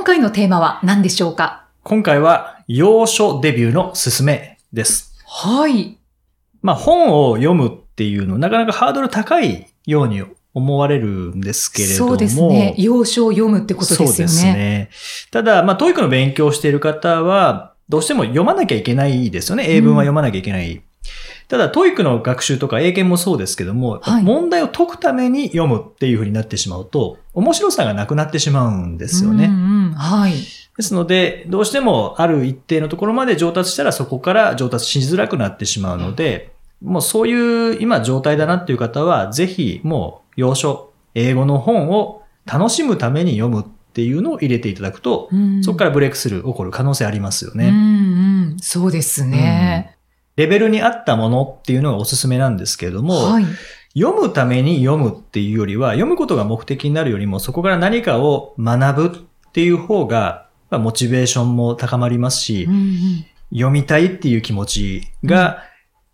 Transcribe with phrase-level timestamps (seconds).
[0.00, 1.66] 今回のテーマは何でしょうか？
[1.82, 5.14] 今回は、洋書デビューのすすめです。
[5.26, 5.98] はい。
[6.62, 10.22] まあ、本を読むっていうの、なかなかハードル高いように
[10.54, 12.08] 思われるんですけれども。
[12.12, 12.74] そうですね。
[12.78, 14.12] 洋書を読むってことですよね。
[14.14, 14.88] そうですね。
[15.32, 19.66] ただ、まあ、 TOEIC の勉強をしている方は、どうしても読まなきゃいけないですよね。
[19.68, 20.80] 英文は読まなきゃいけない。
[21.50, 29.46] ただ、 TOEIC の学習とか英検もそうですけども、はい問題を解くために読むっていう風になってしまうと、面白さがなくなってしまうんですよね。
[29.46, 30.32] うんうん、はい。
[30.32, 47.70] ですので、どうしてもある一定のところまで上達したらそこから上達しづらくなってしまうので、もうそういう今状態だなっていう方は、ぜひもう洋書、英語の本を楽しむために読むっていうのを入れていただくと、うんそこからブレイクスルー起こる可能性ありますよね。
[47.70, 47.76] うんう
[48.54, 49.96] ん、そうですね。
[50.36, 53.46] レベルに合ったものっていうのがおすすめなんですけれども、はい。
[53.98, 63.26] 読むために読むっていうよりは、読むことが目的になるよりも、そこから何かを学ぶっていう方が、まあモチベーションも高まりますし、うんうん。
[63.52, 65.64] 読みたいっていう気持ちが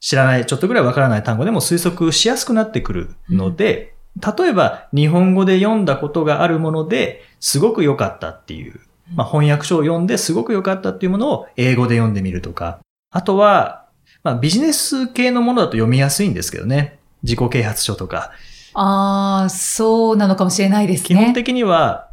[0.01, 8.81] 知らない、ちょっとぐらいわからない単語でも推測しやすくなってくるので、例えば日本語で読んだことがあるものですごく良かったっていう、
[9.15, 12.81] まあ、翻訳書を読んですごく良かったっていうものを英語で読んでみるとか、
[13.11, 13.86] あとは、
[14.27, 16.99] まあ、ビジネス系のものだと読みやすいんですけどね。
[17.23, 18.33] 自己啓発書とか。
[18.75, 21.07] ああ、そうなのかもしれないですね。
[21.07, 22.11] 基本的には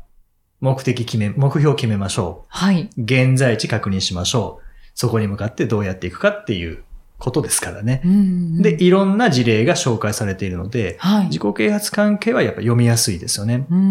[0.61, 2.87] 目的決め、目標を決めましょはい。
[2.95, 3.01] う。
[3.01, 4.65] 現在地確認しましょう。
[4.93, 6.83] そこに向かってどうやっていくかっていう
[7.17, 8.03] ことですからね。
[8.05, 8.15] うんう
[8.59, 11.25] んで、いろんな事例が紹介されているので、はい。
[11.29, 13.65] 自己啓発関係はやっぱ読みやすいですよね。
[13.71, 13.81] うんう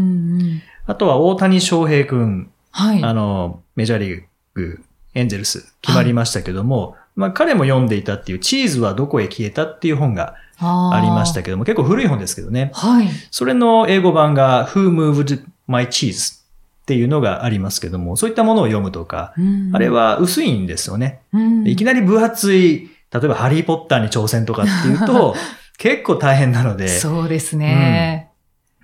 [0.44, 3.02] んあとは大谷翔平くん、はい。
[3.02, 4.22] あの、メジャーリー
[4.54, 4.80] グ、
[5.14, 12.70] エンゼルス決まりましたけども、まあ彼も読んでいたっていうチーズはどこへ消えたっていう本がありましたけども、結構古い本ですけどね。
[12.74, 13.08] はい。
[13.30, 16.42] それの英語版が Who Moved My Cheese?
[16.82, 21.22] っていうのがありますけども、そういったものを読むとか、うんあれ、は薄いんですよね。
[21.32, 25.36] うんいきなり分厚い、例えばハリーポッターに挑戦とかっていうと、
[25.78, 28.30] 結構大変なので、そうですね。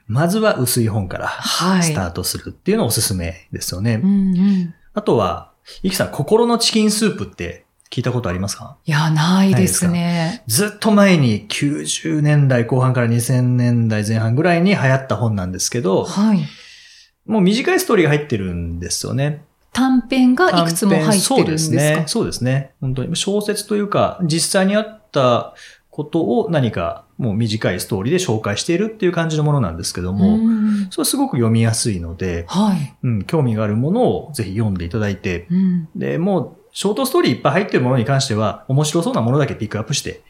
[0.07, 1.83] まずは薄い本からはい。
[1.83, 4.01] スタートするっていうのがおすすめですよね。
[4.03, 4.75] うんうん。
[4.95, 5.51] あとは、
[5.83, 8.77] イキさん、心のチキンスープって聞いたことありますか？
[8.85, 10.43] いや、ないですね。
[10.47, 16.41] ずっと前に90年代後半から2000年代前半ぐらいに流行った本なんですけど、はい。
[17.27, 19.45] もう短いストーリーが入ってるんですよね。
[19.73, 21.27] 短編がいくつも入ってるんですか？
[21.29, 22.05] そうですね。
[22.07, 22.73] そうですね。
[22.81, 25.55] 本当に小説というか、実際にあった
[25.91, 32.97] ことを何かもう短いストーリーで紹介しているっていう感じのものなんですけども、うんそれはすごく読みやすいので、はい。
[33.03, 40.23] うん、興味があるものをぜひ読んでいただいて、うんで、もう、ショートストーリーいっぱい入ってるものに関しては、面白そうなものだけピックアップして、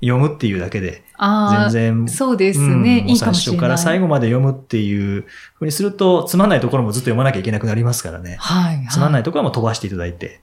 [0.00, 3.00] 読むっていうだけで、全然、そうですうんね。
[3.06, 3.58] いいか最もしれない。
[3.58, 8.38] 初から最後まで読むっていうふうにすると、つまんないところもずっと読まなきゃいけなくなりますからね。
[8.40, 8.88] はい。。
[8.88, 10.40] つまんないいところはもう飛ばしていただいて、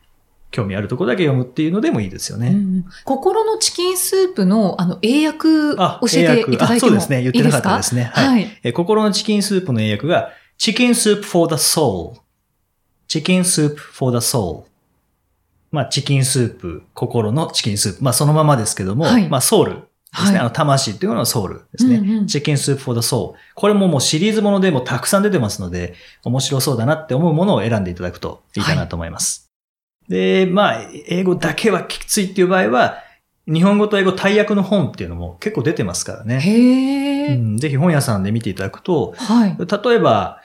[0.52, 2.50] 興味あるところだけ読むっていうのでもいいですよね。
[2.50, 5.48] うん心のチキンスープの、あの、英訳
[5.80, 8.60] あ教えていただいてそうですね言ってなかったですねはいはい。
[8.62, 10.30] え心のチキンスープの英訳が、
[10.60, 12.20] Chicken Soup for the Soul。
[13.08, 14.68] Chicken Soup for the Soul。
[15.72, 18.04] まあ、チキンスープ、心のチキンスープ。
[18.04, 19.80] まあ、そのままですけども、はいまあ、ソウルで
[20.18, 20.32] すね。
[20.32, 21.98] はいあの、魂っていうのはソウルですね。
[21.98, 23.34] うんうん Chicken Soup for the Soul。
[23.56, 29.50] これももうシリーズものでもたくさん出てますので、面白そうだなって思うものを選んでいただくといいかなと思います。
[30.10, 32.98] で、まあ、英語だけはきついっていう場合は、
[33.48, 36.40] 日本語と英語大訳の本っていうのも結構出てますからね。
[36.40, 39.58] へえ、うん、ぜひ本屋さんで見ていただくと、はい。
[39.58, 40.42] 例えば、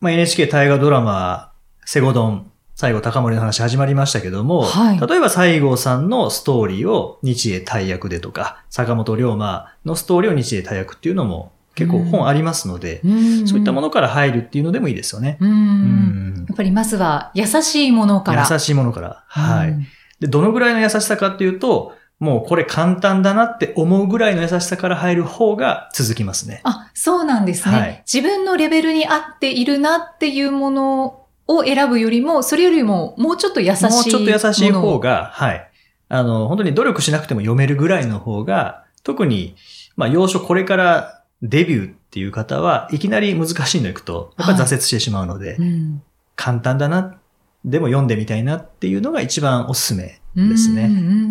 [0.00, 1.52] まあ、NHK 大河ドラマ、
[1.84, 15.38] セゴドン、西郷隆盛の話始まりましたけども、はい例えば西郷さんのストーリーを日英大訳でとか、坂本龍馬のストーリーを日英大訳っていうのも結構本ありますので、うんそういったものから入るっていうのでもいいですよね。
[15.40, 15.50] うん。
[15.50, 18.46] うんやっぱりまずは優しいものから。
[18.48, 19.24] 優しいものから。
[19.26, 19.70] はい。
[19.70, 19.86] うん
[20.20, 26.60] で、どのぐらいの優しさかっていうと、もうこれ簡単だなって思うぐらいの優しさから入る方が続きますね。
[26.64, 33.90] あ、そうなんですね、はい自分のレベルに合っているなっていうものを選ぶよりも、それよりももうちょっと優しいも。
[33.90, 35.70] もうちょっと優しい方が、はい。
[36.08, 39.56] あの、本当に努力しなくても読めるぐらいの方が、特に
[39.96, 46.02] まあ、要所これからデビューっていう方は、いきなり難しいの行くと、やっぱり挫折してしまうので、うん
[46.38, 47.18] 簡単だな、
[47.64, 50.90] でも読んでみたいなっていうのが一番おすすめですね。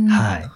[0.09, 0.49] はい。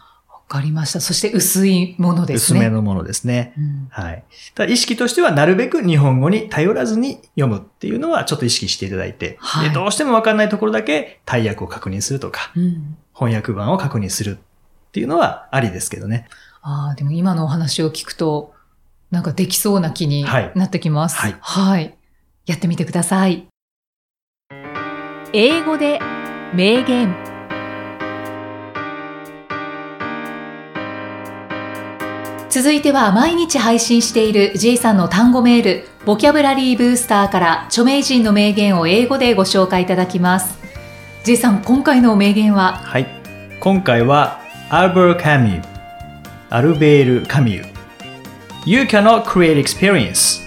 [0.50, 1.00] かりました。
[1.00, 2.60] そして薄いものですね。
[2.60, 3.54] 薄めのものですね。
[3.58, 4.24] うんはい。
[4.56, 16.28] ただ意識としては、なるべく日本語に頼らずに読むっていうのはちょっと意識していただいて、はいでどうしてもわかんないところだけ大訳を確認するとか、うん翻訳版を確認するっていうのはありですけどね。
[16.62, 18.54] ああ、でも今のお話を聞くと、
[19.12, 21.18] なんかできそうな気にはいなってきます。
[21.18, 21.96] はいはい。
[22.46, 23.46] やってみてください。
[25.34, 26.00] 英語で
[26.56, 27.39] 名言
[32.50, 40.58] 続いては毎日配信している J さんの単語メール、ボキャブラリーブースターから著名人の名言を英語でご紹介いただきます。
[41.24, 42.82] J さん、今回の名言は？
[42.84, 43.08] はい。
[43.60, 44.40] 今回は、
[44.72, 45.64] アルベル・カミュ
[46.50, 47.68] アルベール・カミュ
[48.66, 50.42] You cannot create experience.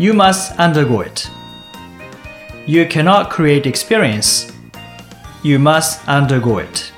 [0.00, 1.28] You must undergo it.
[2.66, 4.52] You cannot create experience.
[5.44, 6.92] You must undergo it.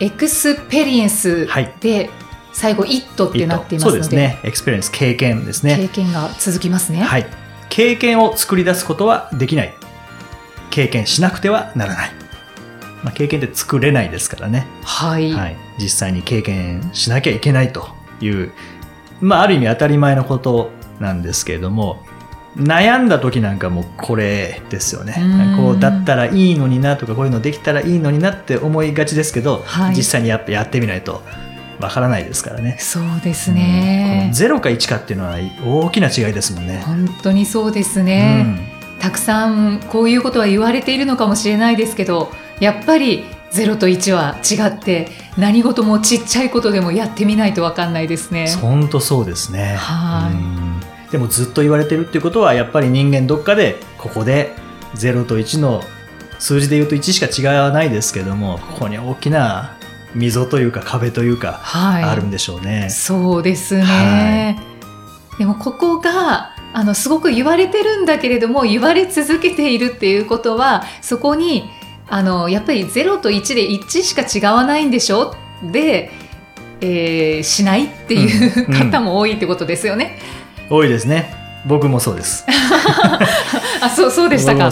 [0.00, 2.10] experience はいで
[2.56, 4.40] 最後 IT ってなっていますので、そうですね。
[4.42, 5.76] experience、経験ですね。
[5.76, 7.00] 経験が続きますね。
[7.00, 7.26] はい。
[7.68, 9.74] 経験を作り出すことはできない。
[10.70, 12.10] 経験しなくてはならない。
[13.04, 14.66] まあ、経験って作れないですからね。
[14.84, 15.32] はい。
[15.32, 15.56] はい。
[15.78, 17.88] 実際に経験しなきゃいけないと
[18.22, 18.52] いう、
[19.20, 22.06] まあ、ある意味当たり前のことなんですけれども、
[22.56, 25.62] 悩んだ時なんかもこれですよねうん。
[25.62, 31.20] こうだったらいいのになとかこういうのできたらいいのになって思いがちですけど、はい実際にやっぱやってみないと
[31.80, 32.76] わからないですからね。
[32.78, 34.34] そうですねの。
[34.34, 36.82] 0か1かっていうのは大きな違いですもんね。
[36.84, 38.72] 本当にそうですね。
[39.00, 42.30] たくさんこういうことは言われているのかもしれないですけど、
[42.60, 48.48] やっぱり0と1は違って、何事もちっちゃいことでもやってみないとわかんないですね。
[48.60, 49.76] 本当そうですね。
[49.76, 50.66] はいうん
[51.10, 54.52] でもずっと言われてるっていうことはやっぱり人間どっかでここで
[54.94, 55.82] 0と1の
[56.38, 59.75] 数字で言うと1しか違わないですけどもここに大きな
[60.16, 62.02] 溝というか壁というかはい。
[62.04, 62.88] あるんでしょうね。
[62.90, 64.58] そうですね。
[65.38, 71.70] でもここがあのすごく言われてるんだけれども言われ続けているっていうことはそこに
[72.08, 75.34] あのやっぱり0と1で1しか違わないんでしょ？
[75.72, 76.10] で、
[76.80, 80.18] えーしないっていううん方も多いってことですよね。
[80.70, 81.34] 多いですね。
[81.66, 82.44] 僕もそうです。
[83.82, 84.70] あそうそうでしたか。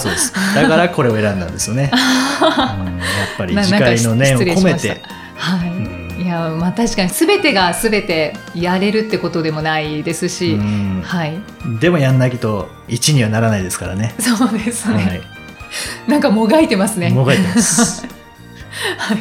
[0.55, 1.91] だからこれを選んだんですよね。
[1.93, 3.03] うんや
[3.35, 4.93] っぱり次回の念を込めてし。
[5.37, 5.69] はい。
[5.71, 11.39] うんいやまあ確かに全てが全てやれるってことでもないですし、うんはい。
[11.81, 14.15] でもやんなきゃと1にはならないですからね。
[14.21, 14.95] そうですね。
[14.95, 15.23] はい。
[16.09, 17.11] なんかもがいてますね。
[17.11, 18.07] もがいてます。
[18.97, 19.19] はい。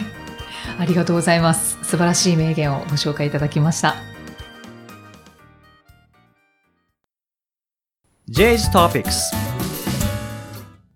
[0.80, 1.78] ありがとうございます。
[1.84, 3.96] 素晴らしい名言をご紹介いただきました。
[8.30, 9.12] J's Topics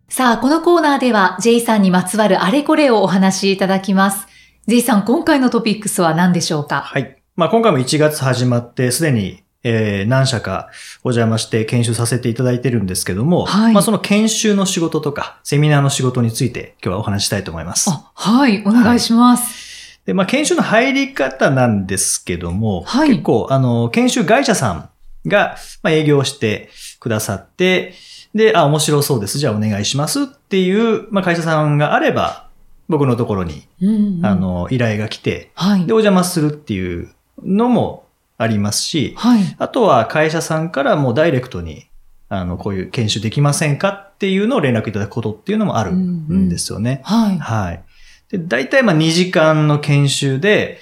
[0.10, 4.28] さあ、このコーナーでは J さんにまつわるあれこれをお話しいただきます。
[4.70, 6.82] J さん、今回のトピックスは何でしょうか？
[6.82, 7.16] はい。
[7.38, 10.70] まあ、今回も1月始まって、すでに、えー何社か
[11.06, 17.90] お邪魔して研修させていただいてるんですけども、はいまあ、その研修の仕事とか、セミナーの仕事について今日はお話ししたいと思います。
[17.90, 20.02] あ、はい、お願いします。
[20.06, 24.90] で、まあ、研修の入り方なんですけども、はい結構、あの、研修会社さん
[25.30, 27.94] が、まあ、営業してくださって、
[28.36, 29.40] で、あ、面白そうです。
[29.40, 32.47] じゃあお願いしますっていう、まあ、会社さんがあれば、
[32.90, 35.94] 僕のところに、うんうんあ、の、依頼が来て、はいで、。
[35.94, 37.10] お邪魔するっていう
[37.44, 38.06] のも
[38.38, 39.56] ありますし、はい。
[39.58, 41.88] あとは会社さんからもうダイレクトに、
[42.30, 47.02] あの、こういう研修できませんかっていうのを連絡いただくことっていうのもあるんですよね。
[47.04, 47.38] はい。
[47.38, 47.84] はい。
[48.30, 50.80] で、大体まあ2時間の研修で、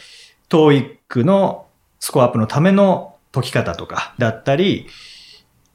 [0.50, 1.66] TOEIC の
[2.00, 4.88] スコアアップのための解き方とかだったり、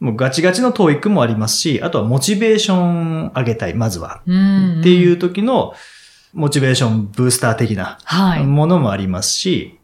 [0.01, 4.23] もうガチガチの TOEIC もありますし、あとはモチベーション上げたい、まずは。
[4.27, 5.75] うんっていう時の
[6.33, 8.45] モチベーションブースター的なはい。
[8.45, 9.79] ものもありますし、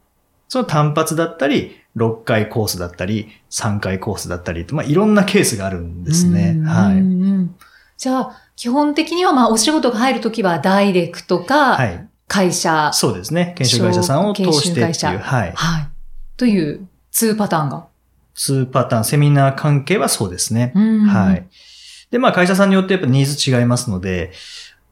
[0.49, 6.55] その単発だったり、6回コースだったり、3回コースだったりと、まあ、いろんなケースがあるんですね。
[6.59, 7.50] うんはい。
[7.97, 12.09] じゃあ、基本的には、まあ、お仕事が入るときは、ダイレクトか、はい。
[12.29, 13.55] 会社、そうですね。
[13.57, 15.19] 研修会社さんを通してっていう。
[15.19, 15.53] はい。
[15.55, 15.88] はい。
[16.37, 17.87] という、2パターンが。
[18.37, 20.73] 2パターン、セミナー関係はそうですね。
[20.75, 21.47] うんはい。
[22.11, 24.33] で、まあ会社さんによってやっぱニーズ違いますので、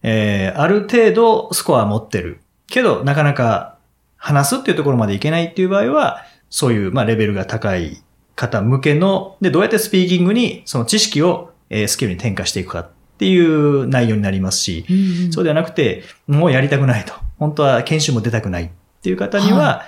[0.05, 2.41] えー、ある程度スコア持ってる。
[2.67, 3.79] けど、なかなか
[4.17, 8.03] 話すっていうところまでいけないっていう場合は、そういう、まあレベルが高い
[8.37, 14.85] 方向けの、で、どうやってスピーキングにその知識を、えースキルに転化していくかっていう内容になりますし、
[15.33, 17.15] そうではなくて、もうやりたくないと。
[17.39, 18.71] 本当は研修も出たくないっ
[19.03, 19.83] ていう方には、は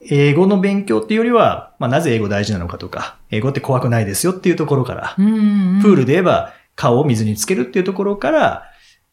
[0.00, 8.69] 英語の勉強っていうよりは、まあ、なぜ英語大事なのかとか、英語って怖くないですよっていうところから、うんうんプールで言えば顔を水につけるっていうところから、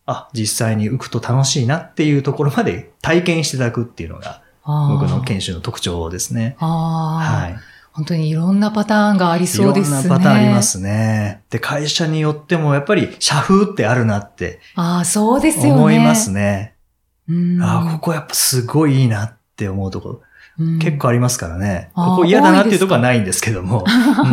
[0.07, 6.55] あ、実際に浮くと楽しいなっていうところまで体験していただくっていうのが、僕の研修の特徴ですね。
[6.59, 7.59] はい。
[7.91, 9.99] 本当にいろんなパターンがありそうですね。
[9.99, 10.61] いろんなパターンありま。
[10.61, 11.41] すね。
[11.49, 15.71] で、会社によってもやっぱり社風ってあるなってああ、そうですよね。
[15.71, 16.75] 思いますね。
[17.27, 17.61] うん。
[17.61, 20.21] あここやっぱすごいいいなって思うところ、うん
[20.79, 21.91] 結構ありますからね。
[21.93, 23.85] ここ嫌だなっていうところはないんですけども。
[23.87, 24.31] うん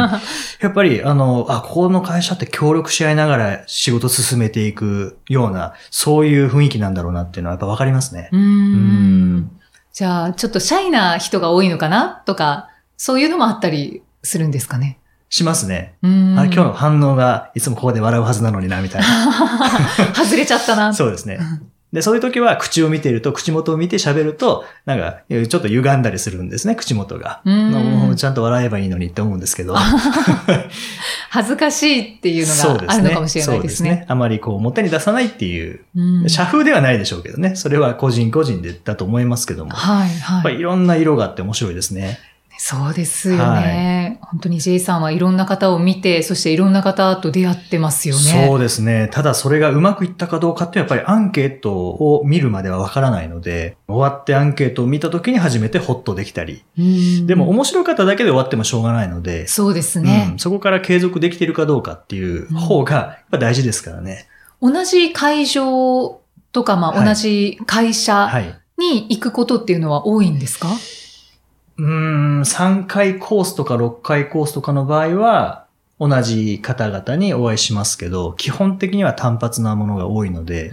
[0.60, 8.30] やっぱり、あの、あ、ここの会社って協力し合いながら仕事進めていくような、そういう雰囲気なんだろうなっていうのはやっぱわかりますね。
[9.92, 14.98] じゃあ、ちょっとシャイな人が多いのかなとか、そういうのもあったりするんですかね？
[15.28, 15.96] しますね。
[16.02, 19.06] あ今日の反応がいつもここで笑うはずなのにな、みたいな。
[20.14, 20.94] 外れちゃったな。
[20.94, 21.38] そうですね。
[21.94, 27.40] で、そういう時は口を見ていると、口元を見て喋ると、なんか、ちょっと歪んだりするんですね、口元が。
[27.44, 29.76] うーんちゃんと笑えばいいのにって思うんですけど。
[31.30, 33.88] 恥ずかしいっていうのがあるのかもしれないですね。
[33.88, 37.54] そうですあまりこう表に出さないっていう、うん社風ではないでしょうけどね。
[37.54, 39.70] それは個人個人でだと思いますけども。
[39.70, 40.54] やはい、はい。
[40.54, 42.18] りいろんな色があって面白いですね。
[42.66, 44.18] そうですよね。
[44.22, 48.46] 本当に J さんはいろんな方を見て、そしていろんな方と出会ってますよね。
[48.48, 49.10] そうですね。
[49.12, 56.64] ただそれがうまくいったかどうかってやっぱりアンケートを見るまではわからないので、終わってアンケートを見た時に初めてホッとできたり。
[56.78, 64.26] うんでも面白かっただけで終わってもしょうがないので、そうですねうん、そこから継続できているかどうかっていう方がやっぱ大事ですからね。
[64.62, 66.18] 同じ会場
[66.52, 68.58] とか、まあ、はい同じ会社はい。
[68.78, 70.68] に行くことっていうのは多いんですか、
[71.76, 75.64] うーん、3回コースとか6回コースとかの場合は、
[76.00, 80.72] 同じ方々にお会いしますけど、基本的には単発なものが多いので、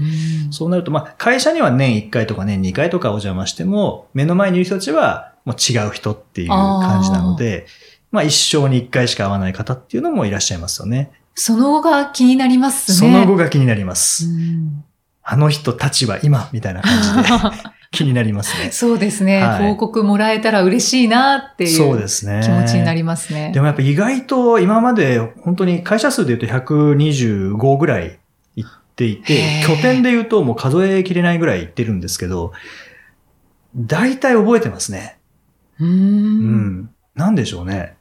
[0.49, 7.67] そうなると、まあ、会社には年1回とか年2回とかお邪魔しても、目の前にいる人たちはもう違う人っていう感じなので、
[8.11, 11.11] まあ、一生に1回しか会わない方っていうのもいらっしゃいますよね。
[11.35, 12.97] その後が気になりますね。
[12.97, 14.25] その後が気になります。
[14.25, 14.83] うん
[15.23, 17.29] あの人たちは今、みたいな感じで
[18.03, 18.71] 気になりますね。
[18.73, 22.41] そうですね、はい報告もらえたら嬉しいなっていそううですね。
[22.43, 23.51] 気持ちになりますね。
[23.53, 28.19] でもやっぱ意外と今まで本当に会社数で言うと125ぐらい
[28.55, 32.53] 行っていて拠点で言うともう数えきれないぐらい行ってるんですけど、
[33.75, 35.17] 大体覚えてますね。
[35.79, 35.87] うー。
[35.87, 36.89] うんん。
[37.15, 37.95] なんでしょうね。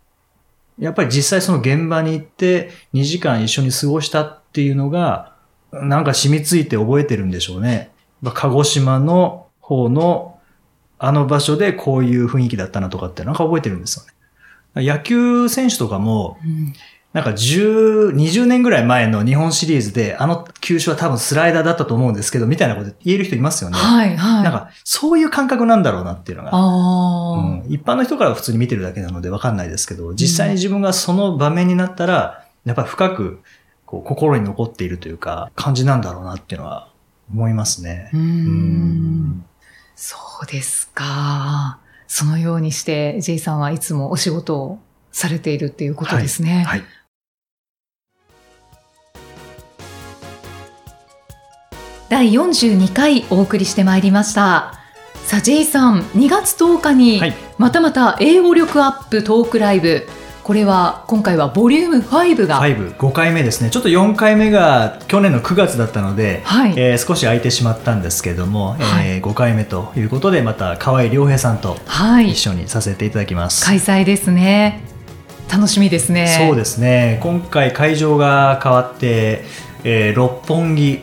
[0.79, 5.35] やっぱり実際その現場に行って2時間一緒に過ごしたっていうのが、
[5.73, 7.91] なんか染みついて覚えてるんでしょうね。
[8.23, 10.39] まあ鹿児島の方の
[10.99, 14.05] あの場所でこういう雰囲気だったなとかってなんか覚えてるんですよ
[14.83, 14.87] ね。
[14.87, 16.75] 野球選手とかも、うん
[17.13, 23.77] なんか10、20年ぐらい前の日本シリーズで、あの球種は多分スライダーだったと思うんですけど、みたいなこと言える人いますよね。
[23.77, 24.45] はい、はい。
[24.45, 26.51] なんか、そういう感覚なんだろうなっていうのが。
[26.53, 33.41] ああ、うん、一般の人からは普通に見てるだけなのでわかんないですけど、実際に自分がその場面になったら、やっぱり深く
[33.87, 36.91] こう心に残っているというか、感じなんだろうなっていうのは
[37.33, 38.11] 思いますね。
[38.15, 39.45] うん
[40.03, 41.79] そうですか。
[42.09, 44.79] そのようにして、J さんはいつもお仕事を
[45.13, 46.65] されているっていうことですね。
[46.67, 46.83] はい。
[52.09, 54.73] 第42回お送りしてまいりました。
[55.27, 60.09] さあ、J さん、2月10日にはい、またまた英語力アップトークライブ。
[60.51, 62.61] これは、今回はボリューム5が。
[62.61, 63.71] 5、5回目ですね。
[63.71, 66.75] ちょっと4回目が去年の9月だったので、はい。
[66.77, 72.39] えー少し空いてしまったんですけども、はいえー5回目ということで、また河合良平さんとはい一。
[72.41, 73.65] 緒にさせていただきます。
[73.65, 74.81] 開催ですね。
[75.49, 76.27] 楽しみですね。
[76.49, 79.45] そうですね今回会場が変わって、
[79.85, 80.99] えー六本木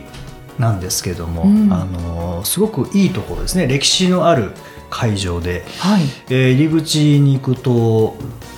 [0.58, 4.52] なんですけども、うんあのーすごくいいところですね歴史のある
[4.90, 6.02] 会場で、はい。
[6.30, 8.16] えー入り口に行くと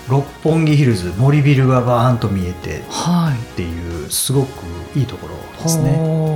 [0.09, 3.57] 六本木ヒルズ森ビルがバーンと見えてっはい。
[3.57, 4.49] ていうすごく
[4.97, 5.93] いいところですね。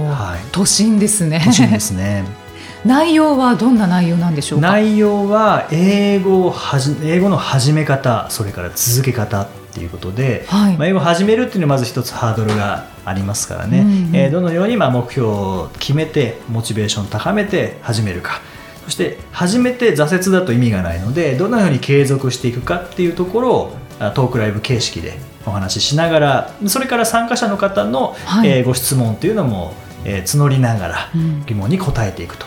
[0.09, 1.41] はい都心ですね。
[1.45, 2.25] 欲しいですね
[2.85, 4.69] 内容はどんな内容なんでしょうか？
[4.69, 10.77] 内容は英語をはじ英語の始め方それから続け方っていうことで、はい。
[10.77, 14.17] まあ、英語を始めるっていうのはまず一つハードルがありますからね、うんうん。
[14.17, 18.41] えーどのようにまあ目標を決めてモチベーションを高めて始めるか。
[18.85, 28.49] そして始めて挫折だと意味がないのでどのように継続していくかっていうところをあトークライブ形式でお話ししながらそれから参加者の方の、はい。
[28.49, 31.45] えーご質問というのも、えー募りながらうん。
[31.47, 32.47] 疑問に答えていくと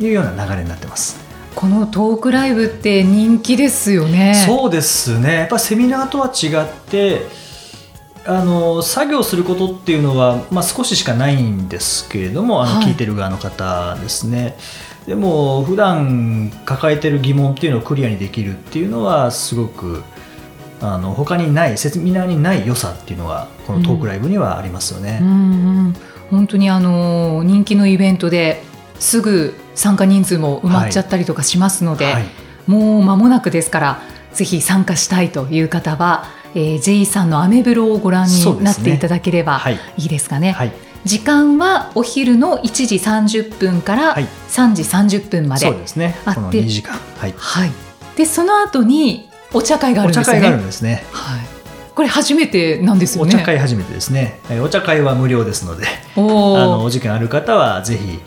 [0.00, 1.23] いうような流れになってます。
[1.54, 4.34] このトークライブって人気ですよね。
[4.46, 5.34] そうですね。
[5.34, 7.26] やっぱセミナーとは違って
[8.26, 12.86] あの作業することっていうのは、まあ、少ししかないんですけれどもあの、はい。
[12.86, 14.56] 聞いてる側の方ですね。
[15.06, 20.02] でも普段抱えてる疑問っていうのをクリアにできるっていうのはすごく
[20.80, 25.18] あの他にないセミナーにない良さっていうのはこのトークライブにはありますよね。
[25.20, 25.28] うん。
[25.28, 25.30] う
[25.90, 25.94] ん
[26.30, 28.62] 本当にあの人気のイベントで
[28.98, 32.24] すぐ参加人数も埋まっちゃったりとかしますので、はい
[32.66, 36.24] もう間もなくですからぜひ参加したいという方は、
[36.54, 40.52] えー、J さんのアメブロをご覧になっていただければはいいいですかね。
[40.52, 40.72] はい
[41.04, 45.66] 時間はお昼の1時30分からはい3時30分まで。
[45.66, 47.70] そうですねあってこの2時間、はい、はい。
[48.16, 50.38] でその後にお茶会があるんですよね。
[50.38, 51.40] お茶会があるんですねはい。
[51.94, 53.32] これ初めてなんですよおね。
[53.32, 55.86] 茶会初めてですねえーお茶会は無料ですので
[56.16, 58.20] あのお時間ある方はぜひ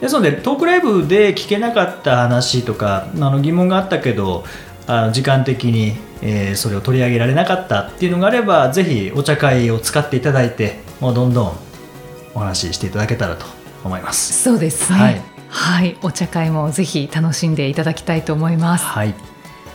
[0.00, 4.44] ですのでトークライブで聞けなかった話とかあの疑問があったけど
[4.86, 11.56] あの時間的に、えーそれを取り上げられなかったっていうのがあればぜひお茶会を使っていただいてもうどんどん
[12.34, 13.46] お話ししていただけたらと
[13.84, 14.42] 思います。
[14.42, 14.98] そうですね。
[14.98, 18.84] はいはい、お茶会もぜひ楽しんでいただきたいと思います。
[18.84, 19.14] はい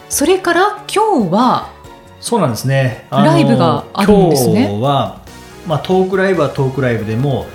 [0.10, 1.70] それから今日は
[2.20, 3.08] そうなんですね。
[3.10, 5.22] ライブがあるんですね今日は、
[5.66, 7.48] まあ、トークライブはトークライブでも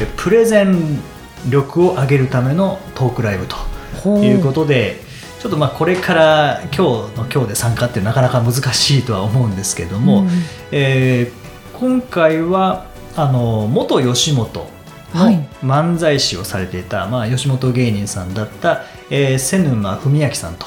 [0.00, 1.00] えプレゼン
[1.48, 3.56] 力を上げるためのトークライブと
[4.02, 5.00] ということで、
[5.40, 6.78] ちょっとまあこれから今日
[7.16, 10.26] の今日で参加ってなかなか難しいとは思うんですけども、
[10.70, 11.44] えー
[11.78, 12.86] 今回は
[13.16, 14.68] あの元吉本
[15.12, 15.36] はい。
[15.36, 20.66] の漫才師をされていた、まあ、吉本芸人さんだった、えー瀬沼文明さんと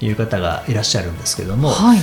[0.00, 1.98] いう方がいらっしゃるんですけども、はい、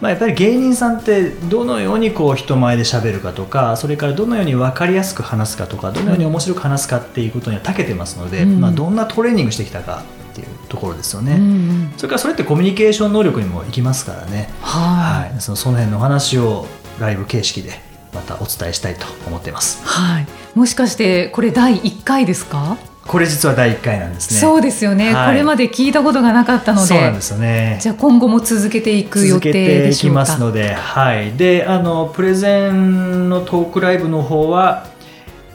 [0.00, 8.60] まあ、やっぱり芸人さんってどのようにこう人前で喋るかとかそれからどのように分かりやすく話すかとかどのように面白く話すかっていうことには長けてますので、うん。
[8.60, 16.66] まあ、どんなトレーニングしてきたかっていうところですよね、うんうんそれからそれってコミュニケーション能力にもいきますからね、ははい、そのその辺のお話を
[16.98, 17.72] ライブ形式で
[18.14, 19.82] またお伝えしたいと思っています。
[19.82, 22.78] い、はい、もしかしてこれ第一回ですか？
[23.10, 24.38] これ実は第1回なんですね。
[24.38, 25.26] そうですよね、はい。
[25.30, 27.76] これまで聞いたことがなかったのでそうなんで、すよね。
[27.82, 30.20] じゃあ今後も続けていく予続け定ていきでしょうか。
[30.20, 34.86] ますので、はい、であのプレゼンのトークライブの方は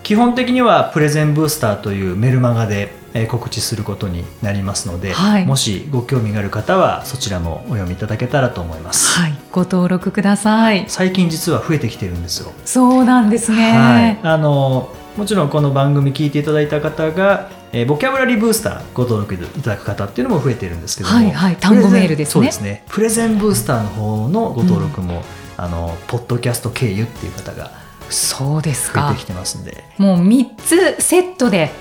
[0.03, 5.45] 基本的にはプレゼンブースターというメルマガでえー告知することになりますので、はい。
[5.45, 10.84] もしご興味がある方はそちらもお読みいただけたらと思います、はい、ご登録ください。
[10.89, 13.62] 最近実は増えてきてるんですよ、そうなんですはい。
[13.62, 22.32] ね。、あのもちろんこの番組聞いていただいた方が、えーボキャブラリーブースターご登録いただく方っていうのも増えてるんですけども、はいはい単語メールですね。
[22.32, 22.84] そうですね。
[22.89, 25.23] プレゼンブースターの方のご登録も、
[25.56, 27.71] あのポッドキャスト経由っていう方が
[28.10, 29.08] そうですか。
[29.08, 29.25] 増えてき。
[29.25, 29.86] てますんで。
[29.97, 31.71] もう三つセットで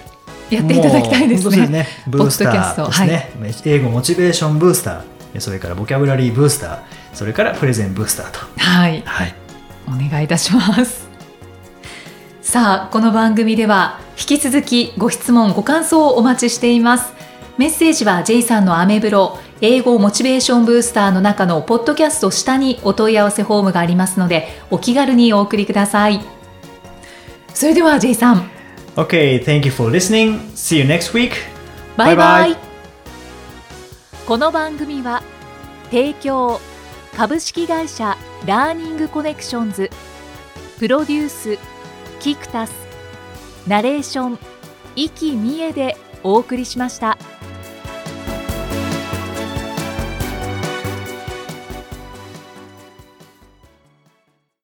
[0.51, 1.89] やっていただきたいですもう本当ね。
[2.07, 2.87] ブースタポッドキャストー
[3.41, 5.41] ですね、英語モチベーションブースター。
[5.41, 6.79] それからボキャブラリーブースター。
[7.13, 8.39] それからプレゼンブースターと。
[8.61, 9.35] はい、はい。
[9.89, 11.04] お願いいたします。
[12.55, 17.13] さあ、この番組では引き続きご質問、ご感想をお待ちしています。
[17.59, 26.21] メッセージは J さんのアメブロ英語モチベーションブースターの中のポッドキャスト下にお問い合わせフォームがありますのでお気軽にお送りください。
[27.53, 28.49] それでは J さん、
[28.95, 31.33] OK thank you for listening see you next week
[31.97, 32.17] バイバイ。
[32.17, 32.61] バイバイ
[34.29, 35.25] この番組は
[35.87, 36.61] 提供
[37.17, 39.91] 株式会社ラーニングコネクションズ
[40.79, 41.74] プロデュース
[42.21, 42.73] キクタス
[43.67, 44.39] ナレーション
[44.97, 47.19] 生きみえでお送りしました。